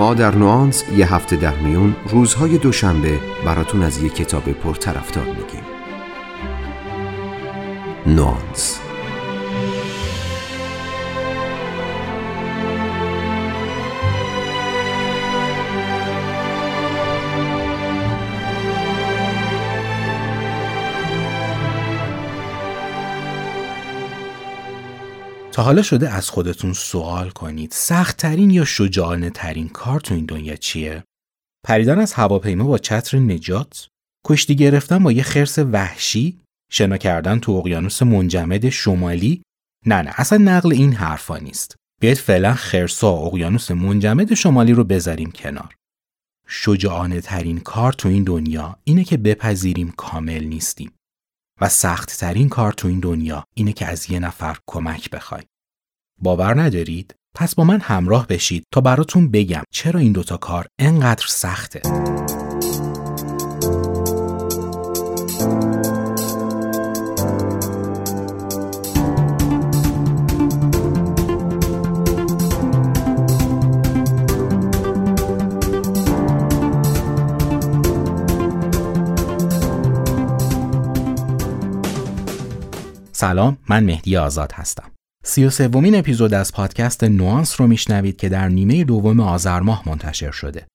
ما 0.00 0.14
در 0.14 0.34
نوانس 0.34 0.84
یه 0.96 1.14
هفته 1.14 1.36
در 1.36 1.54
میون 1.54 1.96
روزهای 2.08 2.58
دوشنبه 2.58 3.20
براتون 3.44 3.82
از 3.82 4.02
یه 4.02 4.08
کتاب 4.08 4.52
پرطرفدار 4.52 5.24
میگیم. 5.24 5.62
نوانس. 8.06 8.79
حالا 25.62 25.82
شده 25.82 26.10
از 26.10 26.30
خودتون 26.30 26.72
سوال 26.72 27.30
کنید 27.30 27.72
سختترین 27.72 28.50
یا 28.50 28.64
شجاعانه 28.64 29.30
ترین 29.30 29.68
کار 29.68 30.00
تو 30.00 30.14
این 30.14 30.24
دنیا 30.24 30.56
چیه؟ 30.56 31.04
پریدن 31.66 31.98
از 31.98 32.12
هواپیما 32.12 32.64
با 32.64 32.78
چتر 32.78 33.18
نجات؟ 33.18 33.88
کشتی 34.26 34.56
گرفتن 34.56 34.98
با 34.98 35.12
یه 35.12 35.22
خرس 35.22 35.58
وحشی؟ 35.58 36.40
شنا 36.72 36.96
کردن 36.96 37.38
تو 37.38 37.52
اقیانوس 37.52 38.02
منجمد 38.02 38.68
شمالی؟ 38.68 39.42
نه 39.86 40.02
نه 40.02 40.12
اصلا 40.16 40.38
نقل 40.38 40.72
این 40.72 40.92
حرفا 40.92 41.36
نیست. 41.36 41.76
بیاید 42.00 42.18
فعلا 42.18 42.54
خرسا 42.54 43.12
اقیانوس 43.12 43.70
منجمد 43.70 44.34
شمالی 44.34 44.72
رو 44.72 44.84
بذاریم 44.84 45.30
کنار. 45.30 45.74
شجاعانه 46.46 47.20
ترین 47.20 47.60
کار 47.60 47.92
تو 47.92 48.08
این 48.08 48.24
دنیا 48.24 48.78
اینه 48.84 49.04
که 49.04 49.16
بپذیریم 49.16 49.90
کامل 49.96 50.44
نیستیم. 50.44 50.92
و 51.60 51.68
سخت 51.68 52.18
ترین 52.18 52.48
کار 52.48 52.72
تو 52.72 52.88
این 52.88 53.00
دنیا 53.00 53.44
اینه 53.54 53.72
که 53.72 53.86
از 53.86 54.10
یه 54.10 54.18
نفر 54.18 54.56
کمک 54.66 55.10
بخوای. 55.10 55.42
باور 56.20 56.60
ندارید؟ 56.60 57.14
پس 57.34 57.54
با 57.54 57.64
من 57.64 57.80
همراه 57.80 58.26
بشید 58.26 58.64
تا 58.72 58.80
براتون 58.80 59.30
بگم 59.30 59.62
چرا 59.72 60.00
این 60.00 60.12
دوتا 60.12 60.36
کار 60.36 60.66
انقدر 60.78 61.24
سخته. 61.28 61.80
سلام 83.12 83.58
من 83.68 83.84
مهدی 83.84 84.16
آزاد 84.16 84.52
هستم. 84.52 84.99
سی 85.30 85.44
و 85.44 85.50
سومین 85.50 85.94
اپیزود 85.94 86.34
از 86.34 86.52
پادکست 86.52 87.04
نوانس 87.04 87.60
رو 87.60 87.66
میشنوید 87.66 88.16
که 88.16 88.28
در 88.28 88.48
نیمه 88.48 88.84
دوم 88.84 89.20
آذر 89.20 89.60
ماه 89.60 89.82
منتشر 89.86 90.30
شده. 90.30 90.66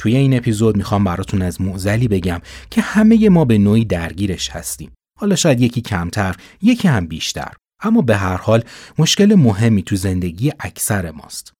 توی 0.00 0.16
این 0.16 0.36
اپیزود 0.36 0.76
می‌خوام 0.76 1.04
براتون 1.04 1.42
از 1.42 1.60
معزلی 1.60 2.08
بگم 2.08 2.40
که 2.70 2.80
همه 2.80 3.28
ما 3.28 3.44
به 3.44 3.58
نوعی 3.58 3.84
درگیرش 3.84 4.50
هستیم. 4.50 4.90
حالا 5.18 5.36
شاید 5.36 5.60
یکی 5.60 5.80
کمتر، 5.80 6.36
یکی 6.62 6.88
هم 6.88 7.06
بیشتر. 7.06 7.52
اما 7.82 8.02
به 8.02 8.16
هر 8.16 8.36
حال 8.36 8.64
مشکل 8.98 9.34
مهمی 9.34 9.82
تو 9.82 9.96
زندگی 9.96 10.52
اکثر 10.60 11.10
ماست. 11.10 11.52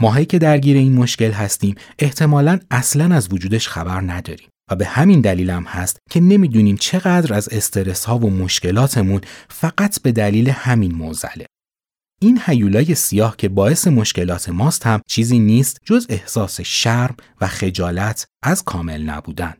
ماهایی 0.00 0.26
که 0.26 0.38
درگیر 0.38 0.76
این 0.76 0.92
مشکل 0.92 1.30
هستیم 1.30 1.74
احتمالا 1.98 2.58
اصلا 2.70 3.14
از 3.14 3.32
وجودش 3.32 3.68
خبر 3.68 4.00
نداریم. 4.00 4.48
و 4.70 4.76
به 4.76 4.86
همین 4.86 5.20
دلیل 5.20 5.50
هم 5.50 5.64
هست 5.64 5.98
که 6.10 6.20
نمی‌دونیم 6.20 6.76
چقدر 6.76 7.34
از 7.34 7.48
استرس 7.48 8.04
ها 8.04 8.18
و 8.18 8.30
مشکلاتمون 8.30 9.20
فقط 9.48 10.02
به 10.02 10.12
دلیل 10.12 10.50
همین 10.50 10.94
موزله. 10.94 11.46
این 12.22 12.38
حیولای 12.38 12.94
سیاه 12.94 13.36
که 13.36 13.48
باعث 13.48 13.86
مشکلات 13.86 14.48
ماست 14.48 14.86
هم 14.86 15.00
چیزی 15.08 15.38
نیست 15.38 15.78
جز 15.84 16.06
احساس 16.08 16.60
شرم 16.60 17.16
و 17.40 17.46
خجالت 17.46 18.26
از 18.42 18.62
کامل 18.62 19.02
نبودن. 19.02 19.54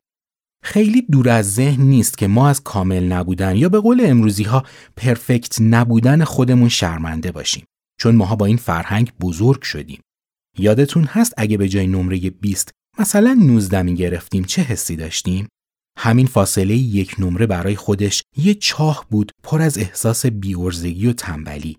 خیلی 0.64 1.02
دور 1.02 1.28
از 1.28 1.54
ذهن 1.54 1.82
نیست 1.82 2.18
که 2.18 2.26
ما 2.26 2.48
از 2.48 2.62
کامل 2.62 3.04
نبودن 3.04 3.56
یا 3.56 3.68
به 3.68 3.80
قول 3.80 4.02
امروزی 4.04 4.42
ها 4.42 4.62
پرفکت 4.96 5.60
نبودن 5.60 6.24
خودمون 6.24 6.68
شرمنده 6.68 7.32
باشیم 7.32 7.64
چون 8.00 8.16
ماها 8.16 8.36
با 8.36 8.46
این 8.46 8.56
فرهنگ 8.56 9.12
بزرگ 9.20 9.62
شدیم. 9.62 10.00
یادتون 10.58 11.04
هست 11.04 11.34
اگه 11.36 11.56
به 11.56 11.68
جای 11.68 11.86
نمره 11.86 12.18
20 12.30 12.70
مثلا 12.98 13.38
19 13.40 13.82
می 13.82 13.94
گرفتیم 13.94 14.44
چه 14.44 14.62
حسی 14.62 14.96
داشتیم؟ 14.96 15.48
همین 15.98 16.26
فاصله 16.26 16.74
یک 16.74 17.14
نمره 17.18 17.46
برای 17.46 17.76
خودش 17.76 18.22
یه 18.36 18.54
چاه 18.54 19.06
بود 19.10 19.32
پر 19.42 19.62
از 19.62 19.78
احساس 19.78 20.26
بیورزگی 20.26 21.06
و 21.06 21.12
تنبلی. 21.12 21.76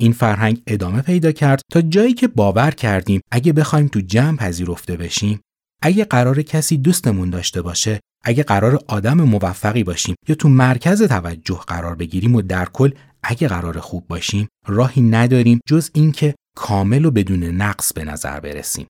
این 0.00 0.12
فرهنگ 0.12 0.62
ادامه 0.66 1.02
پیدا 1.02 1.32
کرد 1.32 1.60
تا 1.72 1.82
جایی 1.82 2.14
که 2.14 2.28
باور 2.28 2.70
کردیم 2.70 3.20
اگه 3.30 3.52
بخوایم 3.52 3.88
تو 3.88 4.00
جمع 4.00 4.36
پذیرفته 4.36 4.96
بشیم 4.96 5.40
اگه 5.82 6.04
قرار 6.04 6.42
کسی 6.42 6.76
دوستمون 6.76 7.30
داشته 7.30 7.62
باشه 7.62 8.00
اگه 8.24 8.42
قرار 8.42 8.84
آدم 8.88 9.20
موفقی 9.20 9.84
باشیم 9.84 10.14
یا 10.28 10.34
تو 10.34 10.48
مرکز 10.48 11.02
توجه 11.02 11.60
قرار 11.66 11.94
بگیریم 11.94 12.34
و 12.34 12.42
در 12.42 12.64
کل 12.64 12.90
اگه 13.22 13.48
قرار 13.48 13.80
خوب 13.80 14.08
باشیم 14.08 14.48
راهی 14.66 15.02
نداریم 15.02 15.60
جز 15.68 15.90
اینکه 15.94 16.34
کامل 16.56 17.04
و 17.04 17.10
بدون 17.10 17.44
نقص 17.44 17.92
به 17.92 18.04
نظر 18.04 18.40
برسیم 18.40 18.86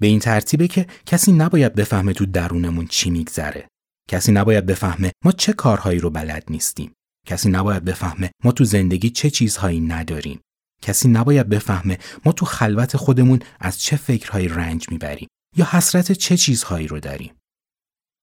به 0.00 0.06
این 0.06 0.18
ترتیبه 0.18 0.68
که 0.68 0.86
کسی 1.06 1.32
نباید 1.32 1.74
بفهمه 1.74 2.12
تو 2.12 2.26
درونمون 2.26 2.86
چی 2.86 3.10
میگذره. 3.10 3.68
کسی 4.08 4.32
نباید 4.32 4.66
بفهمه 4.66 5.12
ما 5.24 5.32
چه 5.32 5.52
کارهایی 5.52 5.98
رو 5.98 6.10
بلد 6.10 6.44
نیستیم. 6.50 6.92
کسی 7.26 7.48
نباید 7.48 7.84
بفهمه 7.84 8.30
ما 8.44 8.52
تو 8.52 8.64
زندگی 8.64 9.10
چه 9.10 9.30
چیزهایی 9.30 9.80
نداریم. 9.80 10.40
کسی 10.82 11.08
نباید 11.08 11.48
بفهمه 11.48 11.98
ما 12.24 12.32
تو 12.32 12.46
خلوت 12.46 12.96
خودمون 12.96 13.40
از 13.60 13.82
چه 13.82 13.96
فکرهایی 13.96 14.48
رنج 14.48 14.90
می‌بریم 14.90 15.28
یا 15.56 15.68
حسرت 15.70 16.12
چه 16.12 16.36
چیزهایی 16.36 16.86
رو 16.86 17.00
داریم. 17.00 17.34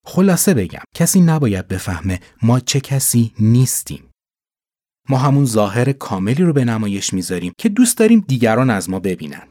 خلاصه 0.05 0.53
بگم 0.53 0.83
کسی 0.95 1.21
نباید 1.21 1.67
بفهمه 1.67 2.19
ما 2.41 2.59
چه 2.59 2.79
کسی 2.79 3.33
نیستیم. 3.39 4.09
ما 5.09 5.17
همون 5.17 5.45
ظاهر 5.45 5.91
کاملی 5.91 6.43
رو 6.43 6.53
به 6.53 6.65
نمایش 6.65 7.13
می‌ذاریم 7.13 7.53
که 7.57 7.69
دوست 7.69 7.97
داریم 7.97 8.25
دیگران 8.27 8.69
از 8.69 8.89
ما 8.89 8.99
ببینن. 8.99 9.47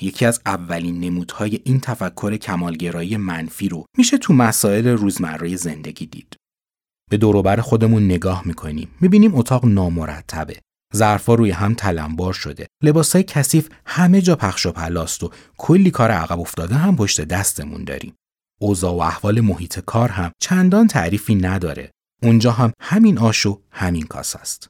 یکی 0.00 0.26
از 0.26 0.40
اولین 0.46 1.00
نمودهای 1.00 1.60
این 1.64 1.80
تفکر 1.80 2.36
کمالگرایی 2.36 3.16
منفی 3.16 3.68
رو 3.68 3.86
میشه 3.98 4.18
تو 4.18 4.32
مسائل 4.32 4.86
روزمره 4.88 5.56
زندگی 5.56 6.06
دید. 6.06 6.36
به 7.10 7.16
دوروبر 7.16 7.60
خودمون 7.60 8.04
نگاه 8.04 8.42
می‌کنیم. 8.46 8.88
می‌بینیم 9.00 9.34
اتاق 9.34 9.64
نامرتبه. 9.64 10.56
ظرفا 10.96 11.34
روی 11.34 11.50
هم 11.50 11.74
تلمبار 11.74 12.32
شده. 12.32 12.66
لباسای 12.82 13.22
کثیف 13.22 13.68
همه 13.86 14.20
جا 14.20 14.36
پخش 14.36 14.66
و 14.66 14.72
پلاست 14.72 15.24
و 15.24 15.30
کلی 15.58 15.90
کار 15.90 16.10
عقب 16.10 16.40
افتاده 16.40 16.74
هم 16.74 16.96
پشت 16.96 17.20
دستمون 17.20 17.84
داریم. 17.84 18.14
اوضاع 18.60 18.92
و 18.92 18.98
احوال 18.98 19.40
محیط 19.40 19.80
کار 19.80 20.08
هم 20.08 20.32
چندان 20.42 20.86
تعریفی 20.86 21.34
نداره. 21.34 21.90
اونجا 22.22 22.52
هم 22.52 22.72
همین 22.80 23.18
آش 23.18 23.46
و 23.46 23.60
همین 23.70 24.06
کاس 24.06 24.36
است. 24.36 24.68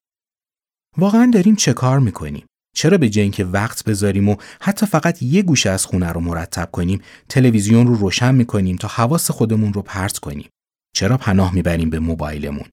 واقعا 0.98 1.30
داریم 1.34 1.56
چه 1.56 1.72
کار 1.72 1.98
می‌کنیم؟ 1.98 2.46
چرا 2.76 2.98
به 2.98 3.08
جای 3.08 3.22
اینکه 3.22 3.44
وقت 3.44 3.84
بذاریم 3.84 4.28
و 4.28 4.36
حتی 4.60 4.86
فقط 4.86 5.22
یه 5.22 5.42
گوشه 5.42 5.70
از 5.70 5.86
خونه 5.86 6.12
رو 6.12 6.20
مرتب 6.20 6.70
کنیم 6.72 7.00
تلویزیون 7.28 7.86
رو 7.86 7.94
روشن 7.94 8.34
می‌کنیم 8.34 8.76
تا 8.76 8.88
حواس 8.88 9.30
خودمون 9.30 9.72
رو 9.72 9.82
پرت 9.82 10.18
کنیم 10.18 10.48
چرا 10.96 11.16
پناه 11.16 11.54
می‌بریم 11.54 11.90
به 11.90 11.98
موبایلمون 11.98 12.68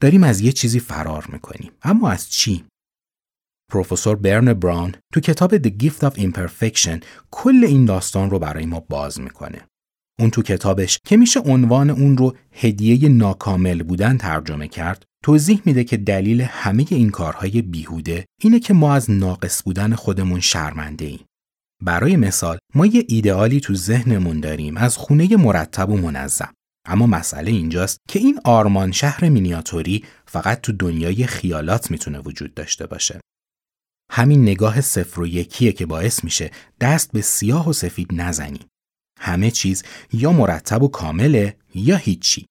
داریم 0.00 0.24
از 0.24 0.40
یه 0.40 0.52
چیزی 0.52 0.80
فرار 0.80 1.28
می‌کنیم 1.32 1.72
اما 1.82 2.10
از 2.10 2.30
چی 2.30 2.64
پروفسور 3.72 4.16
برن 4.16 4.52
براون 4.52 4.94
تو 5.12 5.20
کتاب 5.20 5.58
The 5.58 5.70
Gift 5.82 6.10
of 6.10 6.18
Imperfection 6.18 7.04
کل 7.30 7.64
این 7.64 7.84
داستان 7.84 8.30
رو 8.30 8.38
برای 8.38 8.66
ما 8.66 8.80
باز 8.80 9.20
می‌کنه 9.20 9.60
اون 10.18 10.30
تو 10.30 10.42
کتابش 10.42 10.98
که 11.06 11.16
میشه 11.16 11.40
عنوان 11.40 11.90
اون 11.90 12.16
رو 12.16 12.36
هدیه 12.52 13.08
ناکامل 13.08 13.82
بودن 13.82 14.16
ترجمه 14.16 14.68
کرد 14.68 15.04
توضیح 15.24 15.62
میده 15.64 15.84
که 15.84 15.96
دلیل 15.96 16.40
همه 16.40 16.86
این 16.90 17.10
کارهای 17.10 17.62
بیهوده 17.62 18.26
اینه 18.40 18.60
که 18.60 18.74
ما 18.74 18.94
از 18.94 19.10
ناقص 19.10 19.62
بودن 19.62 19.94
خودمون 19.94 20.40
شرمنده 20.40 21.04
ایم. 21.04 21.24
برای 21.82 22.16
مثال 22.16 22.58
ما 22.74 22.86
یه 22.86 23.04
ایدئالی 23.08 23.60
تو 23.60 23.74
ذهنمون 23.74 24.40
داریم 24.40 24.76
از 24.76 24.96
خونه 24.96 25.36
مرتب 25.36 25.90
و 25.90 25.96
منظم. 25.96 26.52
اما 26.84 27.06
مسئله 27.06 27.50
اینجاست 27.50 27.98
که 28.08 28.18
این 28.18 28.40
آرمان 28.44 28.92
شهر 28.92 29.28
مینیاتوری 29.28 30.04
فقط 30.26 30.60
تو 30.60 30.72
دنیای 30.72 31.26
خیالات 31.26 31.90
می‌تونه 31.90 32.18
وجود 32.18 32.54
داشته 32.54 32.86
باشه. 32.86 33.20
همین 34.10 34.42
نگاه 34.42 34.80
صفر 34.80 35.20
و 35.20 35.26
یکیه 35.26 35.72
که 35.72 35.86
باعث 35.86 36.24
میشه 36.24 36.50
دست 36.80 37.12
به 37.12 37.20
سیاه 37.20 37.68
و 37.68 37.72
سفید 37.72 38.08
نزنیم. 38.12 38.66
همه 39.18 39.50
چیز 39.50 39.82
یا 40.12 40.32
مرتب 40.32 40.82
و 40.82 40.88
کامله 40.88 41.56
یا 41.74 41.96
هیچی. 41.96 42.46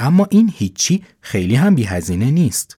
اما 0.00 0.26
این 0.30 0.52
هیچی 0.56 1.04
خیلی 1.20 1.54
هم 1.54 1.74
بی 1.74 1.84
هزینه 1.84 2.30
نیست. 2.30 2.76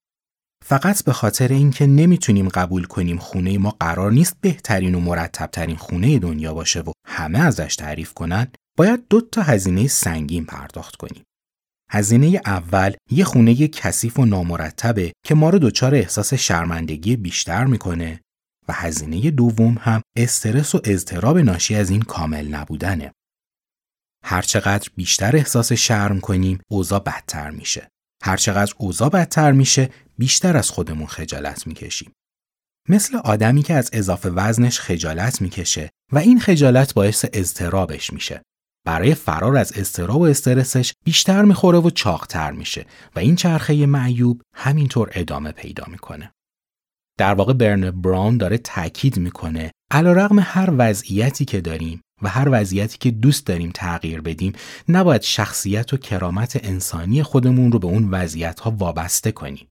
فقط 0.65 1.05
به 1.05 1.13
خاطر 1.13 1.49
اینکه 1.49 1.87
نمی‌تونیم 1.87 2.49
قبول 2.49 2.85
کنیم 2.85 3.19
خونه 3.19 3.59
ما 3.59 3.77
قرار 3.81 4.13
نیست 4.13 4.37
بهترین 4.41 4.95
و 4.95 5.01
مرتبترین 5.01 5.77
خونه 5.77 6.19
دنیا 6.19 6.55
باشه 6.55 6.81
و 6.81 6.93
همه 7.07 7.39
ازش 7.39 7.77
تعریف 7.77 8.15
کنن 8.15 8.49
باید 8.81 9.09
دو 9.11 9.21
تا 9.21 9.43
هزینه 9.43 9.89
سنگین 9.89 10.45
پرداخت 10.45 10.97
کنیم. 10.97 11.25
هزینه 11.91 12.41
اول 12.47 12.95
یه 13.11 13.25
خونه 13.25 13.69
کثیف 13.69 14.19
و 14.19 14.25
نامرتبه 14.25 15.13
که 15.27 15.35
ما 15.35 15.51
رو 15.51 15.59
دچار 15.59 15.95
احساس 15.95 16.35
شرمندگی 16.35 17.17
بیشتر 17.17 17.65
می‌کنه 17.65 18.21
و 18.69 18.73
هزینه 18.73 19.31
دوم 19.31 19.79
هم 19.81 20.03
استرس 20.17 20.75
و 20.75 20.81
اضطراب 20.85 21.39
ناشی 21.39 21.75
از 21.75 21.91
این 21.91 22.03
کامل 22.03 22.49
نبودنه. 22.49 23.13
هرچقدر 24.25 24.89
بیشتر 24.97 25.37
احساس 25.37 25.73
شرم 25.73 26.21
کنیم 26.21 26.61
اوضاع 26.71 27.01
بدتر 27.01 27.51
میشه. 27.51 27.89
هرچقدر 28.23 28.75
اوضاع 28.79 29.09
بدتر 29.09 29.53
میشه 29.53 29.91
بیشتر 30.19 30.57
از 30.57 30.71
خودمون 30.71 31.07
خجالت 31.07 31.67
می‌کشیم. 31.67 32.13
مثل 32.89 33.17
آدمی 33.17 33.63
که 33.63 33.75
از 33.75 33.91
اضافه 33.93 34.31
وزنش 34.31 34.81
خجالت 34.81 35.43
می‌کشه 35.43 35.91
و 36.13 36.19
این 36.19 36.41
خجالت 36.41 36.95
باعث 36.95 37.25
اضطرابش 37.33 38.13
میشه. 38.13 38.43
برای 38.87 39.15
فرار 39.15 39.57
از 39.57 39.73
اضطراب 39.77 40.21
و 40.21 40.25
استرسش 40.25 40.93
بیشتر 41.05 41.43
می‌خوره 41.43 41.79
و 41.79 41.91
چاقتر 41.91 42.51
میشه 42.51 42.87
و 43.17 43.19
این 43.19 43.37
چرخه 43.37 43.87
معیوب 43.87 44.43
همینطور 44.55 45.11
ادامه 45.15 45.53
پیدا 45.53 45.85
می‌کنه. 45.89 46.33
در 47.19 47.35
واقع 47.35 47.53
برن 47.53 47.91
براون 47.91 48.37
داره 48.37 48.59
تاکید 48.59 49.19
می‌کنه 49.19 49.71
علیرغم 49.91 50.39
هر 50.39 50.71
وضعیتی 50.79 51.45
که 51.45 51.61
داریم 51.61 52.01
و 52.23 52.29
هر 52.29 52.49
وضعیتی 52.53 52.99
که 52.99 53.11
دوست 53.11 53.47
داریم 53.47 53.71
تغییر 53.75 54.21
بدیم 54.21 54.53
نباید 54.89 55.23
شخصیت 55.23 55.95
و 55.95 55.97
کرامت 55.97 56.61
انسانی 56.65 57.23
خودمون 57.23 57.73
رو 57.73 57.79
به 57.79 57.87
اون 57.87 58.11
وضعیت 58.11 58.61
ها 58.61 58.71
وابسته 58.71 59.33
کنیم. 59.33 59.69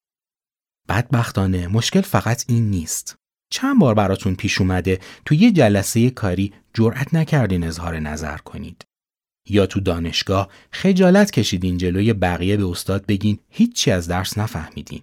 بدبختانه 0.90 1.68
مشکل 1.68 2.02
فقط 2.02 2.46
این 2.48 2.70
نیست. 2.70 3.16
چند 3.52 3.80
بار 3.80 3.96
براتون 3.96 4.36
پیش 4.36 4.62
اومده 4.62 5.00
تو 5.26 5.36
یه 5.36 5.52
جلسه 5.52 6.10
کاری 6.10 6.54
جرأت 6.74 7.14
نکردین 7.14 7.64
اظهار 7.64 8.00
نظر 8.00 8.38
کنید. 8.38 8.86
یا 9.50 9.66
تو 9.66 9.80
دانشگاه 9.80 10.50
خجالت 10.72 11.32
کشیدین 11.32 11.78
جلوی 11.78 12.14
بقیه 12.14 12.58
به 12.58 12.68
استاد 12.68 13.06
بگین 13.06 13.40
هیچی 13.50 13.92
از 13.92 14.08
درس 14.08 14.38
نفهمیدین. 14.38 15.02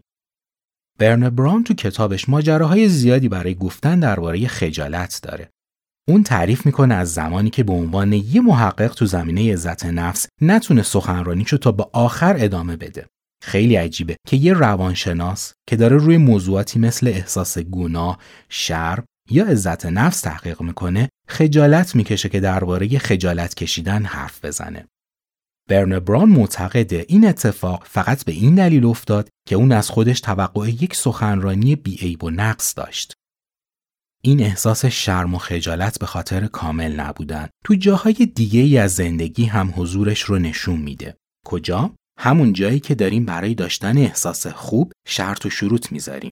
برن 0.98 1.30
براون 1.30 1.64
تو 1.64 1.74
کتابش 1.74 2.28
ماجراهای 2.28 2.88
زیادی 2.88 3.28
برای 3.28 3.54
گفتن 3.54 4.00
درباره 4.00 4.48
خجالت 4.48 5.20
داره. 5.22 5.50
اون 6.08 6.22
تعریف 6.22 6.66
می‌کنه 6.66 6.94
از 6.94 7.14
زمانی 7.14 7.50
که 7.50 7.62
به 7.64 7.72
عنوان 7.72 8.12
یه 8.12 8.40
محقق 8.40 8.94
تو 8.94 9.06
زمینه 9.06 9.52
عزت 9.52 9.86
نفس 9.86 10.26
نتونه 10.42 10.82
سخنرانیشو 10.82 11.56
تا 11.56 11.72
به 11.72 11.86
آخر 11.92 12.36
ادامه 12.38 12.76
بده. 12.76 13.06
خیلی 13.42 13.76
عجیبه 13.76 14.16
که 14.28 14.36
یه 14.36 14.52
روانشناس 14.52 15.52
که 15.68 15.76
داره 15.76 15.96
روی 15.96 16.16
موضوعاتی 16.16 16.78
مثل 16.78 17.08
احساس 17.08 17.58
گناه، 17.58 18.18
شرم 18.48 19.04
یا 19.30 19.46
عزت 19.46 19.86
نفس 19.86 20.20
تحقیق 20.20 20.62
می‌کنه 20.62 21.08
خجالت 21.28 21.94
می‌کشه 21.94 22.28
که 22.28 22.40
درباره 22.40 22.98
خجالت 22.98 23.54
کشیدن 23.54 24.04
حرف 24.04 24.44
بزنه. 24.44 24.88
برن 25.68 25.98
بران 25.98 26.28
معتقده 26.28 27.04
این 27.08 27.28
اتفاق 27.28 27.86
فقط 27.86 28.24
به 28.24 28.32
این 28.32 28.54
دلیل 28.54 28.84
افتاد 28.84 29.28
که 29.48 29.56
اون 29.56 29.72
از 29.72 29.90
خودش 29.90 30.20
توقع 30.20 30.68
یک 30.68 30.94
سخنرانی 30.94 31.76
بیعیب 31.76 32.24
و 32.24 32.30
نقص 32.30 32.74
داشت. 32.76 33.12
این 34.22 34.40
احساس 34.40 34.84
شرم 34.84 35.34
و 35.34 35.38
خجالت 35.38 35.98
به 35.98 36.06
خاطر 36.06 36.46
کامل 36.46 37.00
نبودن 37.00 37.48
تو 37.64 37.74
جاهای 37.74 38.14
دیگه 38.34 38.60
ای 38.60 38.78
از 38.78 38.94
زندگی 38.94 39.44
هم 39.44 39.72
حضورش 39.76 40.22
رو 40.22 40.38
نشون 40.38 40.80
میده. 40.80 41.16
کجا؟ 41.46 41.94
همون 42.18 42.52
جایی 42.52 42.80
که 42.80 42.94
داریم 42.94 43.24
برای 43.24 43.54
داشتن 43.54 43.98
احساس 43.98 44.46
خوب 44.46 44.92
شرط 45.06 45.46
و 45.46 45.50
شروط 45.50 45.92
می‌ذاریم. 45.92 46.30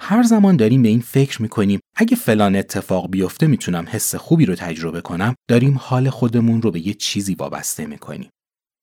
هر 0.00 0.22
زمان 0.22 0.56
داریم 0.56 0.82
به 0.82 0.88
این 0.88 1.00
فکر 1.00 1.42
می‌کنیم 1.42 1.80
اگه 1.96 2.16
فلان 2.16 2.56
اتفاق 2.56 3.10
بیفته 3.10 3.46
می‌تونم 3.46 3.86
حس 3.88 4.14
خوبی 4.14 4.46
رو 4.46 4.54
تجربه 4.54 5.00
کنم 5.00 5.34
داریم 5.48 5.78
حال 5.80 6.10
خودمون 6.10 6.62
رو 6.62 6.70
به 6.70 6.86
یه 6.86 6.94
چیزی 6.94 7.34
وابسته 7.34 7.86
می‌کنیم. 7.86 8.30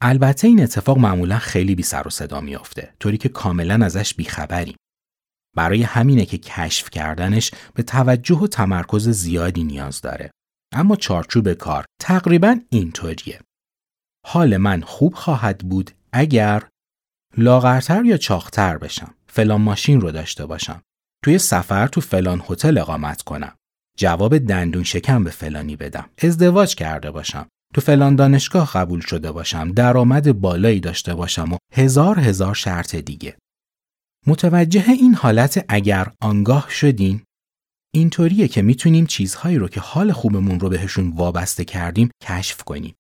البته 0.02 0.48
این 0.48 0.64
اتفاق 0.64 0.98
معمولا 0.98 1.40
خیلی 1.40 1.76
بی 1.76 1.84
سر 1.84 2.08
و 2.08 2.10
صدا 2.10 2.42
میافته 2.42 2.94
طوری 3.00 3.18
که 3.18 3.30
کاملا 3.30 3.86
ازش 3.86 4.14
بیخبریم. 4.14 4.76
برای 5.56 5.84
همینه 5.84 6.26
که 6.26 6.38
کشف 6.38 6.90
کردنش 6.90 7.52
به 7.74 7.84
توجه 7.84 8.36
و 8.36 8.48
تمرکز 8.48 9.10
زیادی 9.10 9.64
نیاز 9.64 10.02
داره. 10.02 10.32
اما 10.76 10.96
چارچوب 10.96 11.54
کار 11.54 11.86
تقریبا 12.02 12.60
اینطوریه. 12.70 13.42
حال 14.26 14.58
من 14.58 14.82
خوب 14.82 15.14
خواهد 15.14 15.58
بود 15.58 15.92
اگر 16.12 16.64
لاغرتر 17.38 18.06
یا 18.06 18.18
چاختر 18.18 18.78
بشم. 18.78 19.14
فلان 19.28 19.62
ماشین 19.62 20.02
رو 20.02 20.12
داشته 20.12 20.46
باشم. 20.46 20.82
توی 21.24 21.38
سفر 21.38 21.88
تو 21.88 22.02
فلان 22.02 22.44
هتل 22.50 22.78
اقامت 22.78 23.22
کنم. 23.22 23.56
جواب 23.98 24.38
دندون 24.38 24.84
شکم 24.84 25.24
به 25.24 25.30
فلانی 25.30 25.76
بدم. 25.76 26.10
ازدواج 26.18 26.76
کرده 26.76 27.12
باشم. 27.12 27.48
تو 27.74 27.82
فلان 27.82 28.16
دانشگاه 28.16 28.72
قبول 28.74 29.00
شده 29.00 29.32
باشم. 29.32 29.72
درآمد 29.72 30.42
بالایی 30.42 30.80
داشته 30.80 31.16
باشم 31.16 31.54
و 31.54 31.58
هزار 31.74 32.20
هزار 32.20 32.56
شرط 32.56 32.96
دیگه. 32.96 33.38
متوجه 34.28 34.90
این 34.90 35.16
حالت 35.16 35.66
اگر 35.70 36.12
آنگاه 36.22 36.70
شدین 36.70 37.22
اینطوریه 37.94 38.48
که 38.48 38.62
می‌تونیم 38.62 39.06
چیزهایی 39.06 39.58
رو 39.58 39.68
که 39.68 39.80
حال 39.80 40.12
خوبمون 40.12 40.60
رو 40.60 40.70
بهشون 40.70 41.10
وابسته 41.10 41.66
کردیم 41.66 42.10
کشف 42.24 42.64
کنیم. 42.64 42.96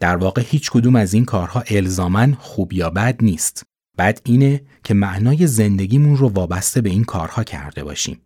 در 0.00 0.16
واقع 0.16 0.42
هیچ 0.46 0.70
کدوم 0.70 0.96
از 0.96 1.14
این 1.14 1.24
کارها 1.24 1.64
الزامن 1.66 2.34
خوب 2.34 2.72
یا 2.72 2.90
بد 2.90 3.16
نیست. 3.22 3.62
بد 3.98 4.20
اینه 4.24 4.60
که 4.84 4.94
معنای 4.94 5.46
زندگیمون 5.46 6.16
رو 6.16 6.28
وابسته 6.28 6.80
به 6.80 6.90
این 6.90 7.04
کارها 7.04 7.44
کرده 7.44 7.84
باشیم. 7.84 8.22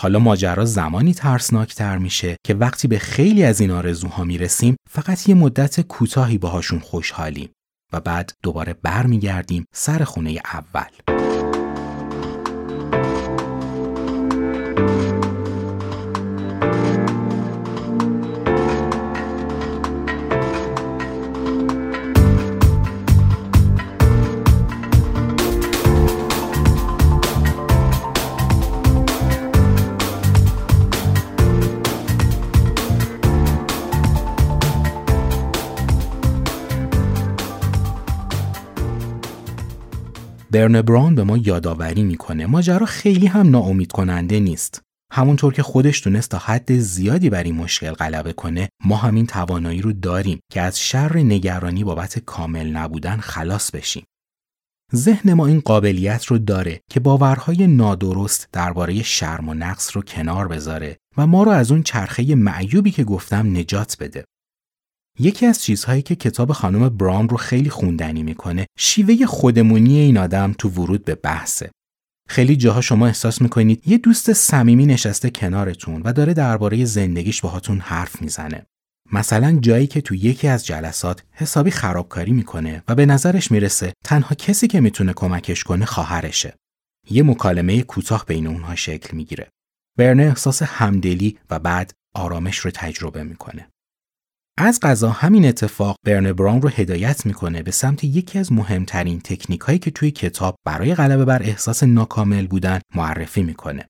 حالا 0.00 0.18
ماجرا 0.18 0.64
زمانی 0.64 1.14
ترسناکتر 1.14 1.98
میشه 1.98 2.36
که 2.46 2.54
وقتی 2.54 2.88
به 2.88 2.98
خیلی 2.98 3.44
از 3.44 3.60
این 3.60 3.70
آرزوها 3.70 4.24
می‌رسیم 4.24 4.76
فقط 4.90 5.28
یه 5.28 5.34
مدت 5.34 5.80
کوتاهی 5.80 6.38
باهاشون 6.38 6.78
خوشحالیم 6.78 7.50
و 7.92 8.00
بعد 8.00 8.32
دوباره 8.42 8.74
برمیگردیم 8.82 9.64
سر 9.74 10.04
خونه 10.04 10.40
اول. 10.44 11.23
برن 40.54 40.82
براون 40.82 41.14
به 41.14 41.24
ما 41.24 41.36
یادآوری 41.36 42.02
می‌کنه 42.02 42.46
ماجرا 42.46 42.86
خیلی 42.86 43.26
هم 43.26 43.50
ناامید 43.50 43.92
کننده 43.92 44.40
نیست. 44.40 44.82
همونطور 45.12 45.52
که 45.52 45.62
خودش 45.62 46.00
تونست 46.00 46.30
تا 46.30 46.38
حد 46.38 46.78
زیادی 46.78 47.30
بر 47.30 47.42
این 47.42 47.54
مشکل 47.54 47.90
غلبه 47.90 48.32
کنه 48.32 48.68
ما 48.84 48.96
همین 48.96 49.26
توانایی 49.26 49.80
رو 49.80 49.92
داریم 49.92 50.40
که 50.52 50.60
از 50.60 50.80
شر 50.80 51.16
نگرانی 51.16 51.84
بابت 51.84 52.18
کامل 52.18 52.66
نبودن 52.70 53.16
خلاص 53.16 53.70
بشیم. 53.70 54.04
ذهن 54.94 55.32
ما 55.32 55.46
این 55.46 55.60
قابلیت 55.60 56.24
رو 56.24 56.38
داره 56.38 56.80
که 56.90 57.00
باورهای 57.00 57.66
نادرست 57.66 58.48
درباره 58.52 59.02
شرم 59.02 59.48
و 59.48 59.54
نقص 59.54 59.96
رو 59.96 60.02
کنار 60.02 60.48
بذاره 60.48 60.96
و 61.16 61.26
ما 61.26 61.42
رو 61.42 61.50
از 61.50 61.70
اون 61.70 61.82
چرخه 61.82 62.34
معیوبی 62.34 62.90
که 62.90 63.04
گفتم 63.04 63.56
نجات 63.56 63.96
بده. 64.00 64.24
یکی 65.18 65.46
از 65.46 65.62
چیزهایی 65.62 66.02
که 66.02 66.14
کتاب 66.14 66.52
خانم 66.52 66.88
براون 66.88 67.28
رو 67.28 67.36
خیلی 67.36 67.70
خوندنی 67.70 68.22
می‌کنه 68.22 68.66
شیوه 68.78 69.26
خودمونی 69.26 69.98
این 69.98 70.18
آدم 70.18 70.54
تو 70.58 70.68
ورود 70.68 71.04
به 71.04 71.14
بحثه. 71.14 71.70
خیلی 72.28 72.56
جاها 72.56 72.80
شما 72.80 73.06
احساس 73.06 73.42
می‌کنید 73.42 73.88
یه 73.88 73.98
دوست 73.98 74.32
صمیمی 74.32 74.86
نشسته 74.86 75.30
کنارتون 75.30 76.02
و 76.02 76.12
داره 76.12 76.34
درباره 76.34 76.84
زندگیش 76.84 77.40
باهاتون 77.40 77.78
حرف 77.78 78.22
می‌زنه. 78.22 78.66
مثلا 79.12 79.58
جایی 79.60 79.86
که 79.86 80.00
تو 80.00 80.14
یکی 80.14 80.48
از 80.48 80.66
جلسات 80.66 81.22
حسابی 81.32 81.70
خرابکاری 81.70 82.32
می‌کنه 82.32 82.82
و 82.88 82.94
به 82.94 83.06
نظرش 83.06 83.50
می‌رسه 83.50 83.92
تنها 84.04 84.34
کسی 84.34 84.68
که 84.68 84.80
می‌تونه 84.80 85.12
کمکش 85.12 85.64
کنه 85.64 85.84
خواهرشه. 85.84 86.54
یه 87.10 87.22
مکالمه 87.22 87.82
کوتاه 87.82 88.24
بین 88.26 88.46
اونها 88.46 88.74
شکل 88.74 89.16
می‌گیره. 89.16 89.48
برنه 89.98 90.22
احساس 90.22 90.62
همدلی 90.62 91.38
و 91.50 91.58
بعد 91.58 91.92
آرامش 92.14 92.58
رو 92.58 92.70
تجربه 92.70 93.24
می‌کنه. 93.24 93.68
از 94.58 94.80
قضا 94.82 95.10
همین 95.10 95.46
اتفاق 95.46 95.96
برن 96.06 96.32
براون 96.32 96.62
رو 96.62 96.68
هدایت 96.68 97.26
می‌کنه 97.26 97.62
به 97.62 97.70
سمت 97.70 98.04
یکی 98.04 98.38
از 98.38 98.52
مهمترین 98.52 99.20
تکنیک 99.20 99.60
هایی 99.60 99.78
که 99.78 99.90
توی 99.90 100.10
کتاب 100.10 100.56
برای 100.66 100.94
غلبه 100.94 101.24
بر 101.24 101.42
احساس 101.42 101.82
ناکامل 101.82 102.46
بودن 102.46 102.80
معرفی 102.94 103.42
می‌کنه. 103.42 103.86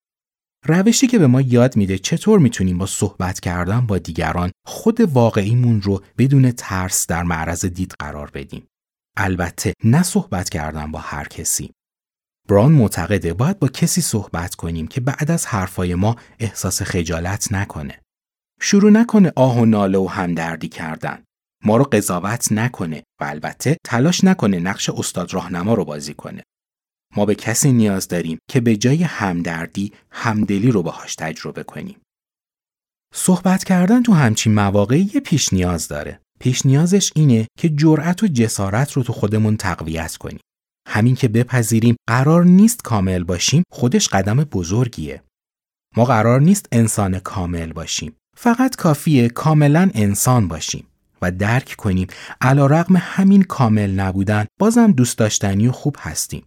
روشی 0.67 1.07
که 1.07 1.19
به 1.19 1.27
ما 1.27 1.41
یاد 1.41 1.77
میده 1.77 1.99
چطور 1.99 2.39
می‌تونیم 2.39 2.79
با 2.79 2.87
صحبت 2.87 3.41
کردن 3.41 3.87
با 3.87 3.99
دیگران 3.99 4.51
خود 4.67 5.01
واقعیمون 5.01 5.83
رو 5.83 6.03
بدون 6.19 6.51
ترس 6.51 7.07
در 7.07 7.23
معرض 7.23 7.65
دید 7.65 7.95
قرار 7.99 8.31
بدیم. 8.35 8.67
البته 9.17 9.73
نه 9.85 10.03
صحبت 10.03 10.49
کردن 10.49 10.91
با 10.91 10.99
هر 10.99 11.25
کسی. 11.25 11.71
بران 12.49 12.73
معتقده 12.73 13.35
باید 13.35 13.59
با 13.59 13.69
کسی 13.69 14.01
صحبت 14.01 14.55
کنیم 14.55 14.87
که 14.87 15.01
بعد 15.01 15.31
از 15.31 15.47
حرفای 15.47 15.95
ما 15.95 16.17
احساس 16.39 16.83
خجالت 16.83 17.53
نکنه. 17.53 18.01
شروع 18.67 18.91
نکنه 18.91 19.33
آه 19.37 19.59
و 19.59 19.65
ناله 19.65 19.99
و 19.99 20.07
همدردی 20.07 20.69
کردن 20.69 21.25
ما 21.65 21.77
رو 21.77 21.85
قضاوت 21.85 22.53
نکنه 22.53 23.03
و 23.21 23.25
البته 23.25 23.77
تلاش 23.85 24.25
نکنه 24.25 24.59
نقش 24.59 24.91
استاد 24.91 25.35
راهنما 25.35 25.75
رو 25.75 25.85
بازی 25.85 26.15
کنه 26.15 26.43
ما 27.17 27.27
به 27.27 27.35
کسی 27.35 27.73
نیاز 27.73 28.09
داریم 28.09 28.39
که 28.51 28.61
به 28.61 28.77
جای 28.77 29.03
همدردی 29.03 29.93
همدلی 30.11 30.71
رو 30.71 30.83
باهاش 30.83 31.15
تجربه 31.15 31.63
کنیم. 31.63 31.97
صحبت 33.15 33.65
کردن 33.65 34.03
تو 34.03 34.13
همچین 34.13 34.55
مواقعی 34.55 35.11
یه 35.15 35.21
پیش 35.21 35.53
نیاز 35.53 35.89
داره. 35.89 36.21
پیش 36.41 36.67
نیازش 36.67 37.13
اینه 37.17 37.47
که 37.59 37.69
جرأت 37.69 38.23
و 38.23 38.27
جسارت 38.27 38.93
رو 38.93 39.03
تو 39.03 39.13
خودمون 39.13 39.57
تقویت 39.57 40.17
کنیم. 40.17 40.41
همین 40.89 41.15
که 41.15 41.29
بپذیریم 41.29 41.97
قرار 42.09 42.45
نیست 42.45 42.83
کامل 42.83 43.25
باشیم 43.25 43.63
خودش 43.73 44.09
قدم 44.09 44.37
بزرگیه. 44.37 45.23
ما 45.97 46.05
قرار 46.05 46.41
نیست 46.41 46.69
انسان 46.73 47.19
کامل 47.19 47.73
باشیم. 47.73 48.17
فقط 48.35 48.77
کافیه 48.77 49.29
کاملا 49.29 49.91
انسان 49.95 50.49
باشیم 50.49 50.87
و 51.23 51.31
درک 51.31 51.75
کنیم 51.79 52.07
علا 52.41 52.67
رقم 52.67 52.97
همین 52.97 53.43
کامل 53.43 53.91
نبودن 53.91 54.47
بازم 54.59 54.93
دوست 54.93 55.19
داشتنی 55.19 55.69
و 55.69 55.73
خوب 55.73 55.97
هستیم. 55.99 56.45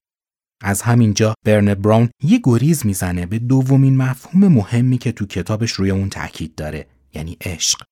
از 0.64 0.82
همینجا 0.82 1.34
برن 1.46 1.74
براون 1.74 2.10
یه 2.24 2.40
گریز 2.44 2.86
می‌زنه 2.86 3.26
به 3.26 3.40
دومین 3.40 3.98
مفهوم 3.98 4.48
مهمی 4.48 4.98
که 4.98 5.12
تو 5.12 5.26
کتابش 5.26 5.72
روی 5.72 5.92
اون 5.92 6.10
تاکید 6.10 6.56
داره 6.56 6.88
یعنی 7.14 7.38
عشق. 7.42 7.84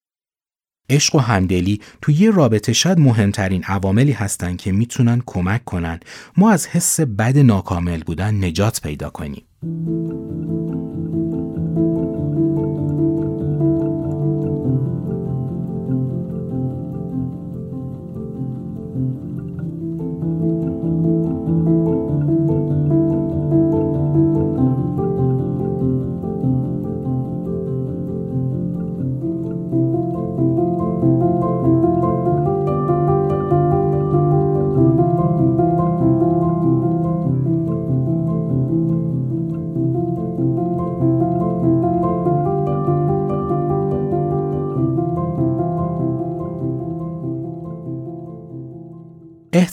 عشق 0.89 1.15
و 1.15 1.19
همدلی 1.19 1.81
تو 2.01 2.11
یه 2.11 2.31
رابطه 2.31 2.73
شاید 2.73 2.99
مهمترین 2.99 3.63
عواملی 3.63 4.11
هستن 4.11 4.55
که 4.55 4.71
می‌تونن 4.71 5.21
کمک 5.25 5.65
کنن 5.65 5.99
ما 6.37 6.51
از 6.51 6.67
حس 6.67 6.99
بد 6.99 7.37
ناکامل 7.37 8.03
بودن 8.03 8.45
نجات 8.45 8.81
پیدا 8.81 9.09
کنیم. 9.09 9.43